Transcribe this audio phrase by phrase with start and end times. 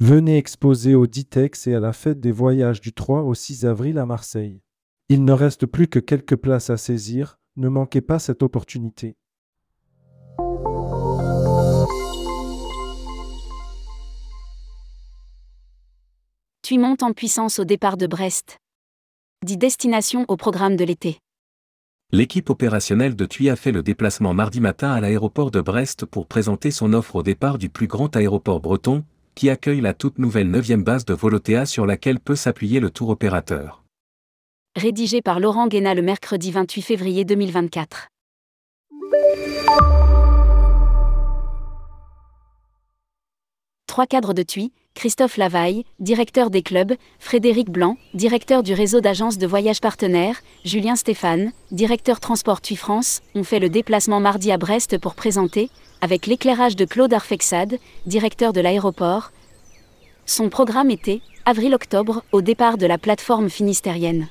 [0.00, 3.98] Venez exposer au Ditex et à la fête des voyages du 3 au 6 avril
[3.98, 4.62] à Marseille.
[5.08, 9.16] Il ne reste plus que quelques places à saisir, ne manquez pas cette opportunité.
[16.62, 18.58] TUI monte en puissance au départ de Brest.
[19.44, 21.18] 10 destinations au programme de l'été.
[22.12, 26.28] L'équipe opérationnelle de TUI a fait le déplacement mardi matin à l'aéroport de Brest pour
[26.28, 29.04] présenter son offre au départ du plus grand aéroport breton,
[29.38, 33.08] qui accueille la toute nouvelle 9e base de Volotea sur laquelle peut s'appuyer le tour
[33.08, 33.84] opérateur.
[34.74, 38.08] Rédigé par Laurent Guéna le mercredi 28 février 2024.
[44.06, 49.46] Cadres de TUI, Christophe Lavaille, directeur des clubs, Frédéric Blanc, directeur du réseau d'agences de
[49.46, 54.98] voyage partenaires, Julien Stéphane, directeur Transport TUI France, ont fait le déplacement mardi à Brest
[54.98, 55.70] pour présenter,
[56.00, 59.30] avec l'éclairage de Claude Arfexade, directeur de l'aéroport,
[60.28, 64.28] son programme était, avril-octobre, au départ de la plateforme finistérienne.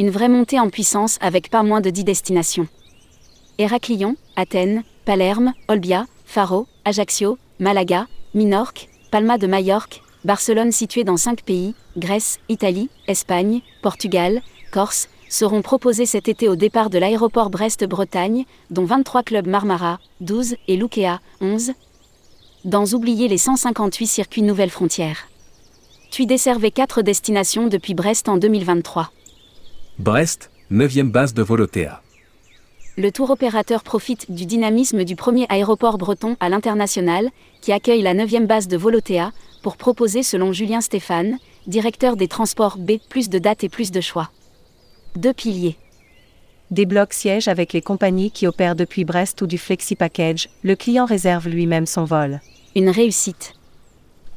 [0.00, 2.66] Une vraie montée en puissance avec pas moins de 10 destinations.
[3.58, 11.42] Héraclion, Athènes, Palerme, Olbia, Faro, Ajaccio, Malaga, Minorque, Palma de Majorque, Barcelone située dans cinq
[11.42, 18.44] pays, Grèce, Italie, Espagne, Portugal, Corse, seront proposés cet été au départ de l'aéroport Brest-Bretagne,
[18.70, 21.72] dont 23 clubs Marmara, 12, et Lukea, 11.
[22.64, 25.28] Dans oublier les 158 circuits nouvelles frontières.
[26.10, 29.10] TUI desservait 4 destinations depuis Brest en 2023.
[29.98, 32.02] Brest, 9e base de Volotea.
[32.98, 37.30] Le tour opérateur profite du dynamisme du premier aéroport breton à l'international,
[37.62, 42.76] qui accueille la 9e base de Volotea, pour proposer selon Julien Stéphane, directeur des transports
[42.76, 44.30] B, plus de dates et plus de choix.
[45.16, 45.78] Deux piliers.
[46.70, 50.76] Des blocs sièges avec les compagnies qui opèrent depuis Brest ou du Flexi Package, le
[50.76, 52.42] client réserve lui-même son vol.
[52.76, 53.54] Une réussite.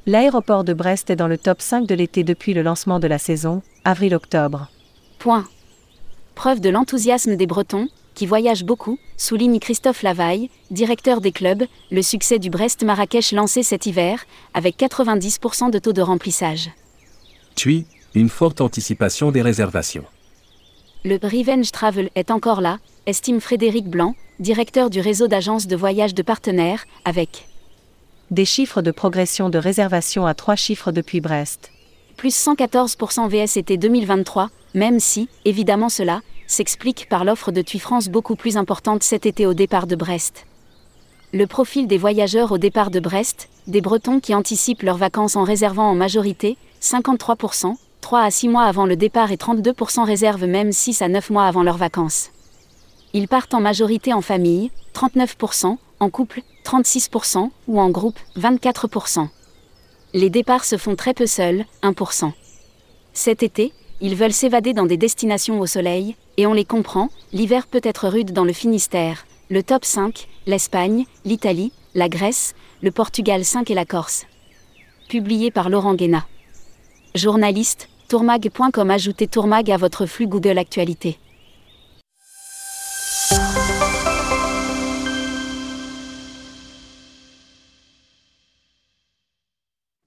[0.06, 3.17] L'aéroport de Brest est dans le top 5 de l'été depuis le lancement de la
[3.17, 4.69] saison, avril-octobre.
[5.19, 5.45] Point.
[6.36, 12.01] Preuve de l'enthousiasme des Bretons, qui voyagent beaucoup, souligne Christophe Lavaille, directeur des clubs, le
[12.01, 16.72] succès du Brest-Marrakech lancé cet hiver, avec 90% de taux de remplissage.
[17.53, 17.85] TUI,
[18.16, 20.06] une forte anticipation des réservations.
[21.03, 26.16] Le Revenge Travel est encore là, estime Frédéric Blanc, directeur du réseau d'agences de voyage
[26.16, 27.47] de partenaires, avec
[28.31, 31.72] des chiffres de progression de réservation à trois chiffres depuis Brest.
[32.17, 38.09] Plus 114% VS été 2023, même si, évidemment cela, s'explique par l'offre de TUI France
[38.09, 40.45] beaucoup plus importante cet été au départ de Brest.
[41.33, 45.44] Le profil des voyageurs au départ de Brest, des Bretons qui anticipent leurs vacances en
[45.44, 50.72] réservant en majorité, 53%, 3 à 6 mois avant le départ et 32% réservent même
[50.72, 52.29] 6 à 9 mois avant leurs vacances.
[53.13, 59.28] Ils partent en majorité en famille, 39%, en couple, 36%, ou en groupe, 24%.
[60.13, 62.31] Les départs se font très peu seuls, 1%.
[63.13, 67.68] Cet été, ils veulent s'évader dans des destinations au soleil, et on les comprend, l'hiver
[67.68, 73.46] peut être rude dans le Finistère, le top 5, l'Espagne, l'Italie, la Grèce, le Portugal
[73.46, 74.25] 5 et la Corse.
[75.07, 76.25] Publié par Laurent Guéna.
[77.13, 81.18] Journaliste, tourmag.com Ajoutez Tourmag à votre flux Google Actualité.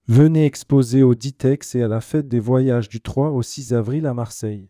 [0.06, 4.06] Venez exposer au Ditex et à la fête des voyages du 3 au 6 avril
[4.06, 4.68] à Marseille.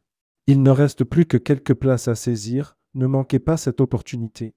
[0.50, 4.54] Il ne reste plus que quelques places à saisir, ne manquez pas cette opportunité.